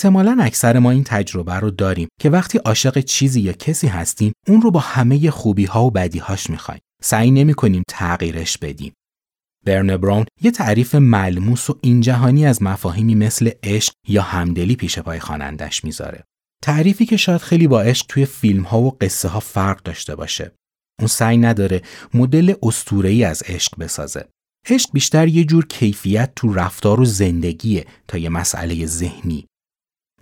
احتمالا 0.04 0.38
اکثر 0.40 0.78
ما 0.78 0.90
این 0.90 1.04
تجربه 1.04 1.54
رو 1.54 1.71
داریم 1.71 2.09
که 2.21 2.30
وقتی 2.30 2.59
عاشق 2.59 3.00
چیزی 3.00 3.40
یا 3.40 3.52
کسی 3.52 3.87
هستیم 3.87 4.32
اون 4.49 4.62
رو 4.62 4.71
با 4.71 4.80
همه 4.80 5.30
خوبی 5.30 5.64
ها 5.64 5.85
و 5.85 5.90
بدی 5.90 6.18
هاش 6.18 6.50
می‌خوایم. 6.50 6.80
سعی 7.02 7.30
نمی 7.30 7.54
کنیم 7.54 7.82
تغییرش 7.88 8.59
بدیم. 8.59 8.92
برن 9.66 9.97
براون 9.97 10.26
یه 10.40 10.50
تعریف 10.50 10.94
ملموس 10.94 11.71
و 11.71 11.78
این 11.82 12.00
جهانی 12.00 12.47
از 12.47 12.62
مفاهیمی 12.62 13.14
مثل 13.14 13.50
عشق 13.62 13.92
یا 14.09 14.23
همدلی 14.23 14.76
پیش 14.76 14.99
پای 14.99 15.21
خوانندش 15.21 15.85
می‌ذاره. 15.85 16.25
تعریفی 16.62 17.06
که 17.06 17.16
شاید 17.16 17.40
خیلی 17.40 17.66
با 17.66 17.82
عشق 17.82 18.06
توی 18.09 18.25
فیلم 18.25 18.62
ها 18.62 18.80
و 18.80 18.97
قصه 19.00 19.28
ها 19.28 19.40
فرق 19.40 19.82
داشته 19.82 20.16
باشه. 20.16 20.52
اون 21.00 21.09
سعی 21.09 21.37
نداره 21.37 21.82
مدل 22.14 22.54
اسطوره‌ای 22.62 23.25
از 23.25 23.42
عشق 23.47 23.78
بسازه. 23.78 24.28
عشق 24.71 24.90
بیشتر 24.92 25.28
یه 25.28 25.44
جور 25.44 25.66
کیفیت 25.66 26.32
تو 26.37 26.52
رفتار 26.52 27.00
و 27.00 27.04
زندگیه 27.04 27.87
تا 28.09 28.18
یه 28.18 28.28
مسئله 28.28 28.87
ذهنی. 28.87 29.47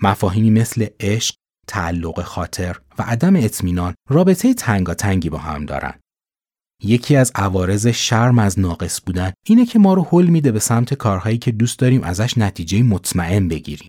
مفاهیمی 0.02 0.50
مثل 0.50 0.86
عشق، 1.00 1.34
تعلق 1.66 2.22
خاطر 2.22 2.76
و 2.98 3.02
عدم 3.02 3.36
اطمینان 3.36 3.94
رابطه 4.08 4.54
تنگاتنگی 4.54 5.30
با 5.30 5.38
هم 5.38 5.66
دارن. 5.66 5.94
یکی 6.82 7.16
از 7.16 7.32
عوارض 7.34 7.86
شرم 7.86 8.38
از 8.38 8.58
ناقص 8.58 9.00
بودن 9.06 9.32
اینه 9.46 9.66
که 9.66 9.78
ما 9.78 9.94
رو 9.94 10.06
حل 10.10 10.26
میده 10.26 10.52
به 10.52 10.58
سمت 10.58 10.94
کارهایی 10.94 11.38
که 11.38 11.52
دوست 11.52 11.78
داریم 11.78 12.04
ازش 12.04 12.38
نتیجه 12.38 12.82
مطمئن 12.82 13.48
بگیریم. 13.48 13.88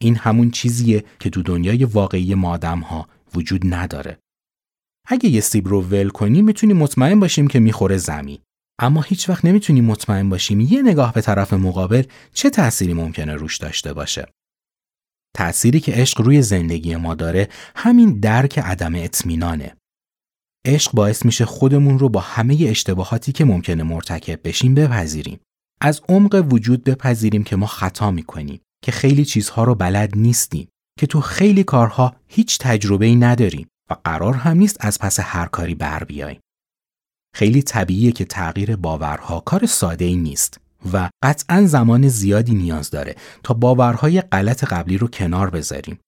این 0.00 0.16
همون 0.16 0.50
چیزیه 0.50 1.04
که 1.20 1.30
تو 1.30 1.42
دنیای 1.42 1.84
واقعی 1.84 2.34
ما 2.34 2.56
ها 2.56 3.08
وجود 3.34 3.74
نداره. 3.74 4.18
اگه 5.06 5.28
یه 5.28 5.40
سیب 5.40 5.68
رو 5.68 5.82
ول 5.82 6.08
کنیم 6.08 6.44
می‌تونیم 6.44 6.76
مطمئن 6.76 7.20
باشیم 7.20 7.46
که 7.46 7.60
می‌خوره 7.60 7.96
زمین. 7.96 8.38
اما 8.80 9.02
هیچ 9.02 9.28
وقت 9.28 9.44
نمی‌تونیم 9.44 9.84
مطمئن 9.84 10.28
باشیم 10.28 10.60
یه 10.60 10.82
نگاه 10.82 11.12
به 11.12 11.20
طرف 11.20 11.52
مقابل 11.52 12.02
چه 12.34 12.50
تأثیری 12.50 12.92
ممکنه 12.92 13.34
روش 13.34 13.56
داشته 13.56 13.92
باشه. 13.92 14.28
تأثیری 15.36 15.80
که 15.80 15.92
عشق 15.92 16.20
روی 16.20 16.42
زندگی 16.42 16.96
ما 16.96 17.14
داره 17.14 17.48
همین 17.76 18.20
درک 18.20 18.58
عدم 18.58 18.94
اطمینانه. 18.94 19.76
عشق 20.66 20.92
باعث 20.92 21.24
میشه 21.24 21.44
خودمون 21.44 21.98
رو 21.98 22.08
با 22.08 22.20
همه 22.20 22.56
اشتباهاتی 22.68 23.32
که 23.32 23.44
ممکنه 23.44 23.82
مرتکب 23.82 24.40
بشیم 24.48 24.74
بپذیریم. 24.74 25.40
از 25.80 26.00
عمق 26.08 26.46
وجود 26.52 26.84
بپذیریم 26.84 27.44
که 27.44 27.56
ما 27.56 27.66
خطا 27.66 28.10
می‌کنیم، 28.10 28.60
که 28.84 28.92
خیلی 28.92 29.24
چیزها 29.24 29.64
رو 29.64 29.74
بلد 29.74 30.16
نیستیم، 30.16 30.68
که 30.98 31.06
تو 31.06 31.20
خیلی 31.20 31.64
کارها 31.64 32.16
هیچ 32.28 32.58
تجربه 32.58 33.06
ای 33.06 33.16
نداریم 33.16 33.66
و 33.90 33.96
قرار 34.04 34.34
هم 34.34 34.56
نیست 34.56 34.76
از 34.80 34.98
پس 34.98 35.20
هر 35.20 35.46
کاری 35.46 35.74
بر 35.74 36.04
بیاییم. 36.04 36.40
خیلی 37.34 37.62
طبیعیه 37.62 38.12
که 38.12 38.24
تغییر 38.24 38.76
باورها 38.76 39.40
کار 39.40 39.66
ساده 39.66 40.04
ای 40.04 40.16
نیست 40.16 40.60
و 40.92 41.10
قطعا 41.22 41.66
زمان 41.66 42.08
زیادی 42.08 42.54
نیاز 42.54 42.90
داره 42.90 43.14
تا 43.42 43.54
باورهای 43.54 44.20
غلط 44.20 44.64
قبلی 44.64 44.98
رو 44.98 45.08
کنار 45.08 45.50
بذاریم. 45.50 45.98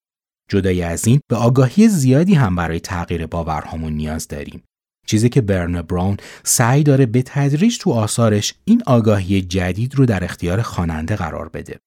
جدای 0.51 0.83
از 0.83 1.07
این 1.07 1.21
به 1.31 1.37
آگاهی 1.37 1.89
زیادی 1.89 2.35
هم 2.35 2.57
برای 2.57 2.81
تغییر 2.81 3.27
باورهامون 3.27 3.93
نیاز 3.93 4.29
داریم. 4.29 4.63
چیزی 5.07 5.29
که 5.29 5.41
برن 5.41 5.83
براون 5.83 6.17
سعی 6.45 6.83
داره 6.83 7.07
به 7.07 7.23
تدریج 7.23 7.79
تو 7.79 7.93
آثارش 7.93 8.55
این 8.65 8.83
آگاهی 8.87 9.43
جدید 9.43 9.95
رو 9.95 10.07
در 10.07 10.25
اختیار 10.25 10.63
خواننده 10.63 11.17
قرار 11.17 11.49
بده. 11.49 11.79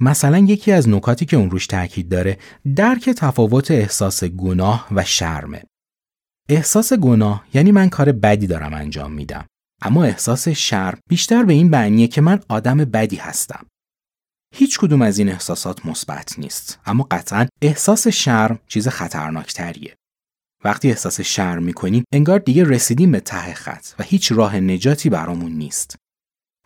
مثلا 0.00 0.38
یکی 0.38 0.72
از 0.72 0.88
نکاتی 0.88 1.26
که 1.26 1.36
اون 1.36 1.50
روش 1.50 1.66
تاکید 1.66 2.08
داره 2.08 2.38
درک 2.76 3.10
تفاوت 3.10 3.70
احساس 3.70 4.24
گناه 4.24 4.88
و 4.90 5.04
شرمه. 5.04 5.62
احساس 6.48 6.92
گناه 6.92 7.44
یعنی 7.54 7.72
من 7.72 7.88
کار 7.88 8.12
بدی 8.12 8.46
دارم 8.46 8.74
انجام 8.74 9.12
میدم. 9.12 9.46
اما 9.82 10.04
احساس 10.04 10.48
شرم 10.48 10.98
بیشتر 11.08 11.44
به 11.44 11.52
این 11.52 11.70
معنیه 11.70 12.08
که 12.08 12.20
من 12.20 12.40
آدم 12.48 12.76
بدی 12.76 13.16
هستم. 13.16 13.66
هیچ 14.54 14.78
کدوم 14.78 15.02
از 15.02 15.18
این 15.18 15.28
احساسات 15.28 15.86
مثبت 15.86 16.38
نیست 16.38 16.78
اما 16.86 17.06
قطعا 17.10 17.46
احساس 17.62 18.08
شرم 18.08 18.58
چیز 18.68 18.88
خطرناکتریه. 18.88 19.96
وقتی 20.64 20.88
احساس 20.88 21.20
شرم 21.20 21.62
می‌کنیم 21.62 22.04
انگار 22.12 22.38
دیگه 22.38 22.64
رسیدیم 22.64 23.12
به 23.12 23.20
ته 23.20 23.54
خط 23.54 23.86
و 23.98 24.02
هیچ 24.02 24.32
راه 24.32 24.56
نجاتی 24.56 25.10
برامون 25.10 25.52
نیست. 25.52 25.96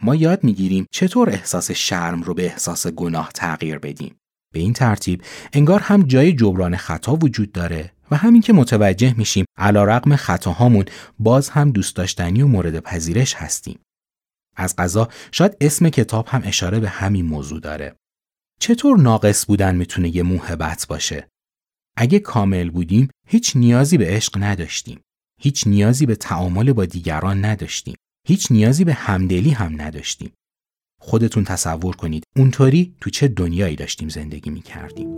ما 0.02 0.14
یاد 0.14 0.44
می‌گیریم 0.44 0.86
چطور 0.92 1.30
احساس 1.30 1.70
شرم 1.70 2.22
رو 2.22 2.34
به 2.34 2.44
احساس 2.44 2.86
گناه 2.86 3.30
تغییر 3.34 3.78
بدیم. 3.78 4.16
به 4.52 4.60
این 4.60 4.72
ترتیب 4.72 5.22
انگار 5.52 5.80
هم 5.80 6.02
جای 6.02 6.32
جبران 6.32 6.76
خطا 6.76 7.16
وجود 7.16 7.52
داره 7.52 7.92
و 8.10 8.16
همین 8.16 8.42
که 8.42 8.52
متوجه 8.52 9.14
میشیم 9.18 9.44
علا 9.56 9.84
رقم 9.84 10.16
خطاهامون 10.16 10.84
باز 11.18 11.48
هم 11.48 11.70
دوست 11.70 11.96
داشتنی 11.96 12.42
و 12.42 12.46
مورد 12.46 12.80
پذیرش 12.80 13.34
هستیم. 13.34 13.78
از 14.56 14.76
قضا 14.76 15.08
شاید 15.32 15.56
اسم 15.60 15.88
کتاب 15.88 16.28
هم 16.28 16.42
اشاره 16.44 16.80
به 16.80 16.88
همین 16.88 17.26
موضوع 17.26 17.60
داره. 17.60 17.96
چطور 18.60 18.98
ناقص 18.98 19.46
بودن 19.46 19.76
می‌تونه 19.76 20.16
یه 20.16 20.22
موهبت 20.22 20.86
باشه؟ 20.88 21.28
اگه 21.96 22.18
کامل 22.18 22.70
بودیم 22.70 23.10
هیچ 23.28 23.56
نیازی 23.56 23.98
به 23.98 24.06
عشق 24.06 24.38
نداشتیم. 24.42 25.00
هیچ 25.40 25.66
نیازی 25.66 26.06
به 26.06 26.16
تعامل 26.16 26.72
با 26.72 26.84
دیگران 26.84 27.44
نداشتیم. 27.44 27.94
هیچ 28.26 28.52
نیازی 28.52 28.84
به 28.84 28.94
همدلی 28.94 29.50
هم 29.50 29.80
نداشتیم. 29.82 30.32
خودتون 31.00 31.44
تصور 31.44 31.96
کنید 31.96 32.24
اونطوری 32.36 32.94
تو 33.00 33.10
چه 33.10 33.28
دنیایی 33.28 33.76
داشتیم 33.76 34.08
زندگی 34.08 34.50
می 34.50 34.60
کردیم. 34.60 35.08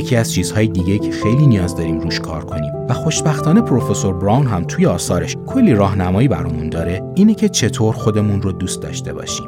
یکی 0.00 0.16
از 0.16 0.32
چیزهای 0.32 0.66
دیگه 0.66 0.98
که 0.98 1.10
خیلی 1.10 1.46
نیاز 1.46 1.76
داریم 1.76 2.00
روش 2.00 2.20
کار 2.20 2.44
کنیم 2.44 2.72
و 2.88 2.94
خوشبختانه 2.94 3.60
پروفسور 3.60 4.14
براون 4.14 4.46
هم 4.46 4.64
توی 4.64 4.86
آثارش 4.86 5.36
کلی 5.46 5.74
راهنمایی 5.74 6.28
برامون 6.28 6.68
داره 6.68 7.02
اینه 7.14 7.34
که 7.34 7.48
چطور 7.48 7.94
خودمون 7.94 8.42
رو 8.42 8.52
دوست 8.52 8.82
داشته 8.82 9.12
باشیم. 9.12 9.46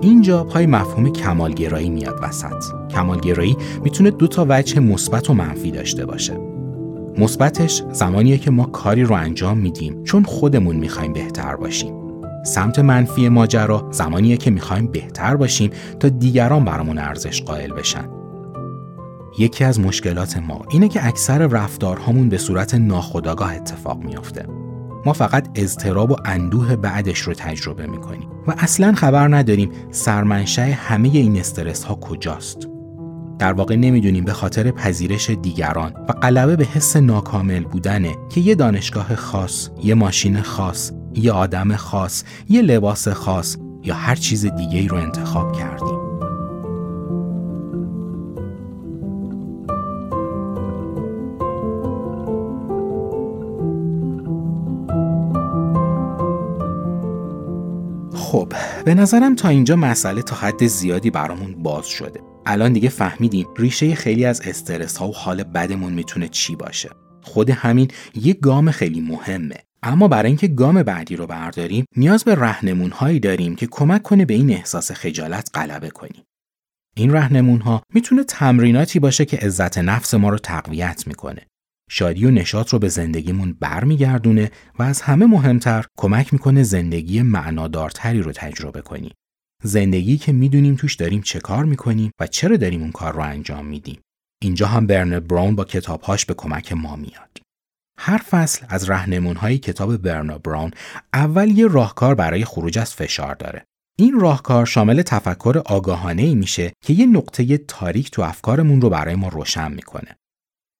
اینجا 0.00 0.44
پای 0.44 0.66
مفهوم 0.66 1.12
کمالگرایی 1.12 1.90
میاد 1.90 2.18
وسط. 2.22 2.64
کمالگرایی 2.90 3.56
می‌تونه 3.84 4.10
دو 4.10 4.26
تا 4.26 4.46
وجه 4.48 4.80
مثبت 4.80 5.30
و 5.30 5.34
منفی 5.34 5.70
داشته 5.70 6.06
باشه. 6.06 6.40
مثبتش 7.18 7.82
زمانیه 7.92 8.38
که 8.38 8.50
ما 8.50 8.64
کاری 8.64 9.02
رو 9.02 9.14
انجام 9.14 9.58
میدیم 9.58 10.04
چون 10.04 10.24
خودمون 10.24 10.76
می‌خوایم 10.76 11.12
بهتر 11.12 11.56
باشیم. 11.56 11.94
سمت 12.44 12.78
منفی 12.78 13.28
ماجرا 13.28 13.88
زمانیه 13.90 14.36
که 14.36 14.50
می‌خوایم 14.50 14.86
بهتر 14.86 15.36
باشیم 15.36 15.70
تا 16.00 16.08
دیگران 16.08 16.64
برامون 16.64 16.98
ارزش 16.98 17.42
قائل 17.42 17.72
بشن. 17.72 18.19
یکی 19.40 19.64
از 19.64 19.80
مشکلات 19.80 20.36
ما 20.36 20.62
اینه 20.70 20.88
که 20.88 21.06
اکثر 21.06 21.46
رفتارهامون 21.46 22.28
به 22.28 22.38
صورت 22.38 22.74
ناخودآگاه 22.74 23.54
اتفاق 23.54 24.04
میافته. 24.04 24.46
ما 25.06 25.12
فقط 25.12 25.48
اضطراب 25.54 26.10
و 26.10 26.16
اندوه 26.24 26.76
بعدش 26.76 27.18
رو 27.18 27.34
تجربه 27.34 27.86
می‌کنیم 27.86 28.28
و 28.46 28.54
اصلا 28.58 28.92
خبر 28.92 29.36
نداریم 29.36 29.70
سرمنشأ 29.90 30.62
همه 30.62 31.08
این 31.08 31.40
استرس 31.40 31.84
ها 31.84 31.94
کجاست 31.94 32.68
در 33.38 33.52
واقع 33.52 33.76
نمی‌دونیم 33.76 34.24
به 34.24 34.32
خاطر 34.32 34.70
پذیرش 34.70 35.30
دیگران 35.30 35.92
و 36.08 36.12
غلبه 36.12 36.56
به 36.56 36.64
حس 36.64 36.96
ناکامل 36.96 37.64
بودنه 37.64 38.16
که 38.30 38.40
یه 38.40 38.54
دانشگاه 38.54 39.14
خاص، 39.14 39.68
یه 39.82 39.94
ماشین 39.94 40.42
خاص، 40.42 40.92
یه 41.14 41.32
آدم 41.32 41.76
خاص، 41.76 42.24
یه 42.48 42.62
لباس 42.62 43.08
خاص 43.08 43.56
یا 43.84 43.94
هر 43.94 44.14
چیز 44.14 44.46
دیگه 44.46 44.78
ای 44.78 44.88
رو 44.88 44.96
انتخاب 44.96 45.52
کردیم. 45.52 45.99
خب 58.30 58.52
به 58.84 58.94
نظرم 58.94 59.34
تا 59.34 59.48
اینجا 59.48 59.76
مسئله 59.76 60.22
تا 60.22 60.36
حد 60.36 60.66
زیادی 60.66 61.10
برامون 61.10 61.62
باز 61.62 61.86
شده. 61.86 62.20
الان 62.46 62.72
دیگه 62.72 62.88
فهمیدیم 62.88 63.46
ریشه 63.56 63.94
خیلی 63.94 64.24
از 64.24 64.40
استرس 64.40 64.96
ها 64.96 65.08
و 65.08 65.14
حال 65.14 65.42
بدمون 65.42 65.92
می‌تونه 65.92 66.28
چی 66.28 66.56
باشه. 66.56 66.90
خود 67.22 67.50
همین 67.50 67.88
یه 68.14 68.34
گام 68.34 68.70
خیلی 68.70 69.00
مهمه. 69.00 69.54
اما 69.82 70.08
برای 70.08 70.26
اینکه 70.26 70.48
گام 70.48 70.82
بعدی 70.82 71.16
رو 71.16 71.26
برداریم 71.26 71.84
نیاز 71.96 72.24
به 72.24 72.34
رهنمون 72.34 72.90
هایی 72.90 73.20
داریم 73.20 73.56
که 73.56 73.66
کمک 73.66 74.02
کنه 74.02 74.24
به 74.24 74.34
این 74.34 74.50
احساس 74.50 74.92
خجالت 74.92 75.50
غلبه 75.54 75.90
کنیم. 75.90 76.24
این 76.96 77.12
رهنمون 77.12 77.60
ها 77.60 77.82
می‌تونه 77.94 78.24
تمریناتی 78.24 78.98
باشه 78.98 79.24
که 79.24 79.36
عزت 79.36 79.78
نفس 79.78 80.14
ما 80.14 80.28
رو 80.28 80.38
تقویت 80.38 81.06
می‌کنه. 81.06 81.46
شادی 81.92 82.26
و 82.26 82.30
نشاط 82.30 82.68
رو 82.68 82.78
به 82.78 82.88
زندگیمون 82.88 83.56
برمیگردونه 83.60 84.50
و 84.78 84.82
از 84.82 85.02
همه 85.02 85.26
مهمتر 85.26 85.84
کمک 85.98 86.32
می‌کنه 86.32 86.62
زندگی 86.62 87.22
معنادارتری 87.22 88.22
رو 88.22 88.32
تجربه 88.32 88.80
کنیم. 88.80 89.14
زندگی 89.62 90.18
که 90.18 90.32
می‌دونیم 90.32 90.74
توش 90.74 90.94
داریم 90.94 91.20
چه 91.20 91.40
کار 91.40 91.64
می‌کنیم 91.64 92.10
و 92.20 92.26
چرا 92.26 92.56
داریم 92.56 92.80
اون 92.82 92.92
کار 92.92 93.14
رو 93.14 93.20
انجام 93.20 93.66
میدیم. 93.66 94.00
اینجا 94.42 94.66
هم 94.66 94.86
برنر 94.86 95.20
براون 95.20 95.56
با 95.56 95.64
کتابهاش 95.64 96.26
به 96.26 96.34
کمک 96.34 96.72
ما 96.72 96.96
میاد. 96.96 97.38
هر 97.98 98.18
فصل 98.18 98.66
از 98.68 98.90
های 99.36 99.58
کتاب 99.58 99.96
برنا 99.96 100.38
براون 100.38 100.70
اول 101.12 101.50
یه 101.50 101.66
راهکار 101.66 102.14
برای 102.14 102.44
خروج 102.44 102.78
از 102.78 102.94
فشار 102.94 103.34
داره. 103.34 103.64
این 103.98 104.20
راهکار 104.20 104.66
شامل 104.66 105.02
تفکر 105.02 105.62
آگاهانه 105.66 106.22
ای 106.22 106.34
میشه 106.34 106.72
که 106.84 106.92
یه 106.92 107.06
نقطه 107.06 107.58
تاریک 107.58 108.10
تو 108.10 108.22
افکارمون 108.22 108.80
رو 108.80 108.90
برای 108.90 109.14
ما 109.14 109.28
روشن 109.28 109.72
می‌کنه. 109.72 110.16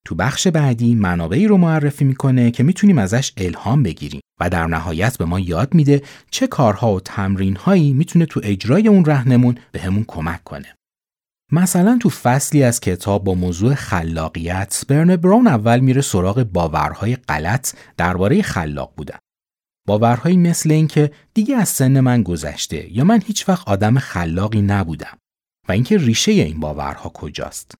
تو 0.07 0.15
بخش 0.15 0.47
بعدی 0.47 0.95
منابعی 0.95 1.47
رو 1.47 1.57
معرفی 1.57 2.05
می‌کنه 2.05 2.51
که 2.51 2.63
می‌تونیم 2.63 2.99
ازش 2.99 3.33
الهام 3.37 3.83
بگیریم 3.83 4.21
و 4.41 4.51
در 4.51 4.67
نهایت 4.67 5.19
به 5.19 5.25
ما 5.25 5.41
یاد 5.41 5.75
میده 5.75 6.03
چه 6.31 6.47
کارها 6.47 6.95
و 6.95 7.01
تمرینهایی 7.01 7.93
می‌تونه 7.93 8.27
تو 8.27 8.41
اجرای 8.45 8.89
اون 8.89 9.05
رهنمون 9.05 9.59
به 9.73 9.81
همون 9.81 10.05
کمک 10.09 10.45
کنه. 10.45 10.75
مثلا 11.53 11.99
تو 12.01 12.11
فصلی 12.11 12.63
از 12.63 12.81
کتاب 12.81 13.25
با 13.25 13.35
موضوع 13.35 13.75
خلاقیت 13.75 14.85
برن 14.89 15.17
براون 15.17 15.47
اول 15.47 15.81
میره 15.81 16.01
سراغ 16.01 16.43
باورهای 16.43 17.17
غلط 17.17 17.75
درباره 17.97 18.43
خلاق 18.43 18.93
بودن. 18.97 19.19
باورهایی 19.89 20.37
مثل 20.37 20.71
اینکه 20.71 21.11
دیگه 21.35 21.57
از 21.57 21.69
سن 21.69 22.01
من 22.01 22.23
گذشته 22.23 22.93
یا 22.93 23.05
من 23.05 23.21
هیچ 23.27 23.49
وقت 23.49 23.69
آدم 23.69 23.99
خلاقی 23.99 24.63
نبودم 24.63 25.19
و 25.69 25.73
اینکه 25.73 25.99
ریشه 25.99 26.33
این 26.33 26.61
باورها 26.61 27.09
کجاست. 27.09 27.75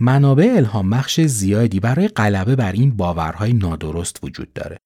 منابع 0.00 0.52
الهام 0.56 0.90
بخش 0.90 1.20
زیادی 1.20 1.80
برای 1.80 2.08
غلبه 2.08 2.56
بر 2.56 2.72
این 2.72 2.96
باورهای 2.96 3.52
نادرست 3.52 4.24
وجود 4.24 4.52
داره. 4.52 4.76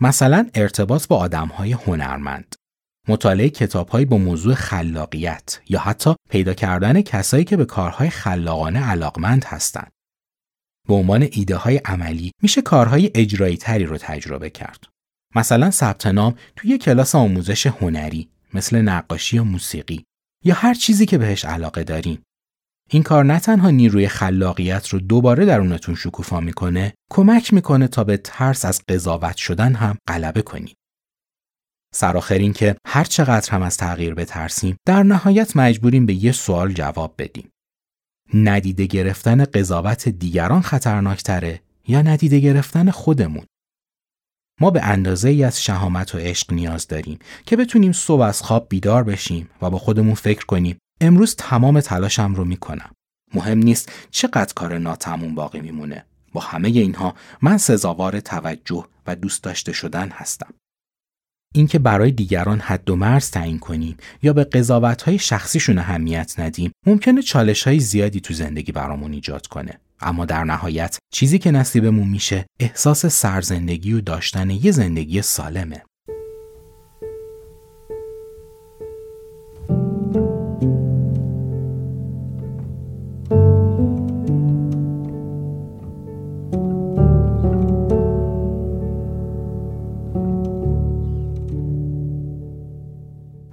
مثلا 0.00 0.48
ارتباط 0.54 1.06
با 1.06 1.16
آدمهای 1.16 1.72
هنرمند، 1.72 2.54
مطالعه 3.08 3.48
کتابهایی 3.48 4.04
با 4.04 4.18
موضوع 4.18 4.54
خلاقیت 4.54 5.60
یا 5.68 5.80
حتی 5.80 6.14
پیدا 6.30 6.54
کردن 6.54 7.02
کسایی 7.02 7.44
که 7.44 7.56
به 7.56 7.64
کارهای 7.64 8.10
خلاقانه 8.10 8.80
علاقمند 8.80 9.44
هستند. 9.44 9.92
به 10.88 10.94
عنوان 10.94 11.28
ایده 11.32 11.56
های 11.56 11.76
عملی 11.76 12.32
میشه 12.42 12.62
کارهای 12.62 13.10
اجرایی 13.14 13.56
تری 13.56 13.84
رو 13.84 13.98
تجربه 13.98 14.50
کرد. 14.50 14.84
مثلا 15.34 15.70
ثبت 15.70 16.06
نام 16.06 16.34
توی 16.56 16.78
کلاس 16.78 17.14
آموزش 17.14 17.66
هنری 17.66 18.28
مثل 18.54 18.80
نقاشی 18.80 19.38
و 19.38 19.44
موسیقی 19.44 20.04
یا 20.44 20.54
هر 20.54 20.74
چیزی 20.74 21.06
که 21.06 21.18
بهش 21.18 21.44
علاقه 21.44 21.84
دارین 21.84 22.18
این 22.94 23.02
کار 23.02 23.24
نه 23.24 23.40
تنها 23.40 23.70
نیروی 23.70 24.08
خلاقیت 24.08 24.88
رو 24.88 25.00
دوباره 25.00 25.44
درونتون 25.44 25.94
شکوفا 25.94 26.40
می‌کنه 26.40 26.94
کمک 27.10 27.54
می‌کنه 27.54 27.88
تا 27.88 28.04
به 28.04 28.16
ترس 28.16 28.64
از 28.64 28.82
قضاوت 28.88 29.36
شدن 29.36 29.74
هم 29.74 29.98
غلبه 30.08 30.42
کنید 30.42 30.76
سرآخر 31.94 32.38
این 32.38 32.52
که 32.52 32.76
هر 32.86 33.04
چقدر 33.04 33.50
هم 33.50 33.62
از 33.62 33.76
تغییر 33.76 34.14
بترسیم 34.14 34.76
در 34.86 35.02
نهایت 35.02 35.56
مجبوریم 35.56 36.06
به 36.06 36.24
یه 36.24 36.32
سوال 36.32 36.72
جواب 36.72 37.14
بدیم. 37.18 37.50
ندیده 38.34 38.86
گرفتن 38.86 39.44
قضاوت 39.44 40.08
دیگران 40.08 40.60
خطرناکتره 40.60 41.60
یا 41.88 42.02
ندیده 42.02 42.40
گرفتن 42.40 42.90
خودمون؟ 42.90 43.44
ما 44.60 44.70
به 44.70 44.82
اندازه 44.82 45.28
ای 45.28 45.44
از 45.44 45.62
شهامت 45.62 46.14
و 46.14 46.18
عشق 46.18 46.52
نیاز 46.52 46.86
داریم 46.88 47.18
که 47.46 47.56
بتونیم 47.56 47.92
صبح 47.92 48.22
از 48.22 48.42
خواب 48.42 48.66
بیدار 48.68 49.04
بشیم 49.04 49.50
و 49.62 49.70
با 49.70 49.78
خودمون 49.78 50.14
فکر 50.14 50.46
کنیم 50.46 50.78
امروز 51.02 51.36
تمام 51.36 51.80
تلاشم 51.80 52.34
رو 52.34 52.44
می‌کنم. 52.44 52.90
مهم 53.34 53.58
نیست 53.58 53.92
چقدر 54.10 54.54
کار 54.54 54.78
ناتموم 54.78 55.34
باقی 55.34 55.60
میمونه. 55.60 56.04
با 56.32 56.40
همه 56.40 56.68
اینها 56.68 57.14
من 57.42 57.58
سزاوار 57.58 58.20
توجه 58.20 58.84
و 59.06 59.16
دوست 59.16 59.42
داشته 59.44 59.72
شدن 59.72 60.08
هستم. 60.08 60.54
اینکه 61.54 61.78
برای 61.78 62.10
دیگران 62.10 62.60
حد 62.60 62.90
و 62.90 62.96
مرز 62.96 63.30
تعیین 63.30 63.58
کنیم 63.58 63.96
یا 64.22 64.32
به 64.32 64.44
قضاوت 64.44 65.02
های 65.02 65.18
شخصیشون 65.18 65.78
اهمیت 65.78 66.34
ندیم 66.38 66.72
ممکنه 66.86 67.22
چالش 67.22 67.62
های 67.62 67.80
زیادی 67.80 68.20
تو 68.20 68.34
زندگی 68.34 68.72
برامون 68.72 69.12
ایجاد 69.12 69.46
کنه 69.46 69.80
اما 70.00 70.24
در 70.24 70.44
نهایت 70.44 70.98
چیزی 71.12 71.38
که 71.38 71.50
نصیبمون 71.50 72.08
میشه 72.08 72.46
احساس 72.60 73.06
سرزندگی 73.06 73.92
و 73.92 74.00
داشتن 74.00 74.50
یه 74.50 74.70
زندگی 74.70 75.22
سالمه 75.22 75.82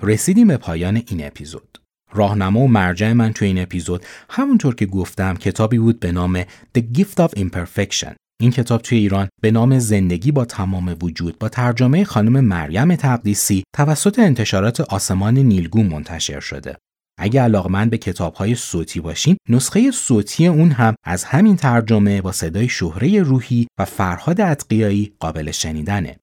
رسیدیم 0.09 0.47
به 0.47 0.57
پایان 0.57 1.01
این 1.07 1.27
اپیزود. 1.27 1.77
راهنما 2.13 2.59
و 2.59 2.67
مرجع 2.67 3.13
من 3.13 3.33
تو 3.33 3.45
این 3.45 3.61
اپیزود 3.61 4.05
همونطور 4.29 4.75
که 4.75 4.85
گفتم 4.85 5.35
کتابی 5.35 5.77
بود 5.79 5.99
به 5.99 6.11
نام 6.11 6.41
The 6.43 6.81
Gift 6.93 7.27
of 7.27 7.39
Imperfection. 7.39 8.13
این 8.41 8.51
کتاب 8.51 8.81
توی 8.81 8.97
ایران 8.97 9.29
به 9.41 9.51
نام 9.51 9.79
زندگی 9.79 10.31
با 10.31 10.45
تمام 10.45 10.97
وجود 11.01 11.39
با 11.39 11.49
ترجمه 11.49 12.03
خانم 12.03 12.39
مریم 12.39 12.95
تقدیسی 12.95 13.63
توسط 13.75 14.19
انتشارات 14.19 14.81
آسمان 14.81 15.37
نیلگون 15.37 15.85
منتشر 15.85 16.39
شده. 16.39 16.77
اگه 17.19 17.41
علاقمند 17.41 17.89
به 17.89 17.97
کتابهای 17.97 18.55
صوتی 18.55 18.99
باشین 18.99 19.37
نسخه 19.49 19.91
صوتی 19.91 20.47
اون 20.47 20.71
هم 20.71 20.95
از 21.03 21.23
همین 21.23 21.55
ترجمه 21.55 22.21
با 22.21 22.31
صدای 22.31 22.69
شهره 22.69 23.21
روحی 23.21 23.67
و 23.79 23.85
فرهاد 23.85 24.41
اتقیایی 24.41 25.13
قابل 25.19 25.51
شنیدنه 25.51 26.19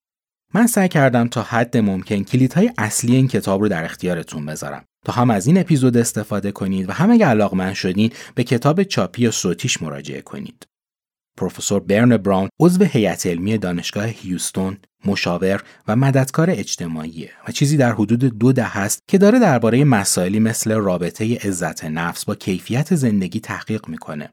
من 0.55 0.67
سعی 0.67 0.89
کردم 0.89 1.29
تا 1.29 1.43
حد 1.43 1.77
ممکن 1.77 2.23
کلیدهای 2.23 2.71
اصلی 2.79 3.17
این 3.17 3.29
کتاب 3.29 3.61
رو 3.61 3.69
در 3.69 3.85
اختیارتون 3.85 4.47
بذارم 4.47 4.85
تا 5.05 5.13
هم 5.13 5.31
از 5.31 5.47
این 5.47 5.59
اپیزود 5.59 5.97
استفاده 5.97 6.53
کنید 6.53 6.89
و 6.89 6.93
هم 6.93 7.11
اگه 7.11 7.27
علاقمند 7.27 7.75
شدین 7.75 8.13
به 8.35 8.45
کتاب 8.45 8.83
چاپی 8.83 9.23
یا 9.23 9.31
صوتیش 9.31 9.83
مراجعه 9.83 10.23
کنید. 10.23 10.67
پروفسور 11.37 11.81
برن 11.81 12.17
براون 12.17 12.49
عضو 12.61 12.85
هیئت 12.85 13.27
علمی 13.27 13.59
دانشگاه 13.59 14.05
هیوستون 14.05 14.79
مشاور 15.05 15.63
و 15.89 15.97
مددکار 15.97 16.51
اجتماعیه 16.51 17.31
و 17.49 17.53
چیزی 17.53 17.77
در 17.77 17.93
حدود 17.93 18.39
دو 18.39 18.53
ده 18.53 18.79
است 18.79 19.01
که 19.09 19.19
داره 19.19 19.39
درباره 19.39 19.85
مسائلی 19.85 20.41
مثل 20.41 20.75
رابطه 20.75 21.39
عزت 21.39 21.85
نفس 21.85 22.25
با 22.25 22.35
کیفیت 22.35 22.95
زندگی 22.95 23.41
تحقیق 23.41 23.89
می‌کنه 23.89 24.31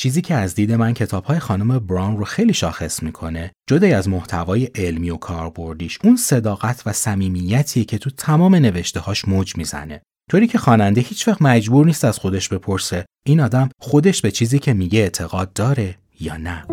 چیزی 0.00 0.20
که 0.20 0.34
از 0.34 0.54
دید 0.54 0.72
من 0.72 0.94
کتاب 0.94 1.24
های 1.24 1.38
خانم 1.38 1.78
براون 1.78 2.16
رو 2.16 2.24
خیلی 2.24 2.54
شاخص 2.54 3.02
می‌کنه 3.02 3.52
جدای 3.66 3.92
از 3.92 4.08
محتوای 4.08 4.64
علمی 4.64 5.10
و 5.10 5.16
کاربردیش 5.16 5.98
اون 6.04 6.16
صداقت 6.16 6.82
و 6.86 6.92
صمیمیتی 6.92 7.84
که 7.84 7.98
تو 7.98 8.10
تمام 8.10 8.54
نوشته 8.54 9.00
هاش 9.00 9.28
موج 9.28 9.56
می‌زنه. 9.56 10.02
طوری 10.30 10.46
که 10.46 10.58
خواننده 10.58 11.00
هیچ 11.00 11.28
وقت 11.28 11.42
مجبور 11.42 11.86
نیست 11.86 12.04
از 12.04 12.18
خودش 12.18 12.48
بپرسه 12.48 13.04
این 13.26 13.40
آدم 13.40 13.68
خودش 13.80 14.22
به 14.22 14.30
چیزی 14.30 14.58
که 14.58 14.72
میگه 14.72 14.98
اعتقاد 14.98 15.52
داره 15.52 15.94
یا 16.20 16.36
نه. 16.36 16.64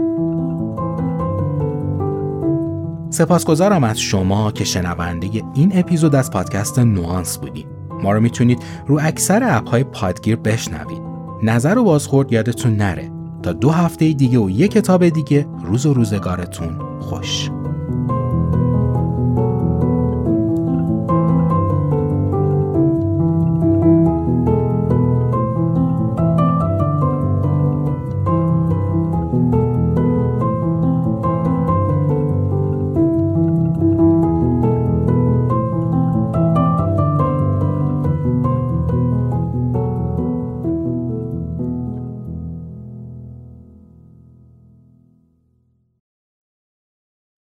سپاسگزارم 3.09 3.83
از 3.83 3.99
شما 3.99 4.51
که 4.51 4.63
شنونده 4.63 5.27
این 5.55 5.71
اپیزود 5.73 6.15
از 6.15 6.31
پادکست 6.31 6.79
نوانس 6.79 7.37
بودید 7.37 7.67
ما 8.03 8.11
رو 8.11 8.19
می‌تونید 8.19 8.59
رو 8.87 8.99
اکثر 9.01 9.57
اپهای 9.57 9.83
پادگیر 9.83 10.35
بشنوید. 10.35 11.01
نظر 11.43 11.77
و 11.77 11.83
بازخورد 11.83 12.33
یادتون 12.33 12.75
نره. 12.75 13.16
دو 13.53 13.69
هفته 13.69 14.13
دیگه 14.13 14.39
و 14.39 14.49
یک 14.49 14.71
کتاب 14.71 15.09
دیگه. 15.09 15.47
روز 15.63 15.85
و 15.85 15.93
روزگارتون 15.93 16.99
خوش. 16.99 17.49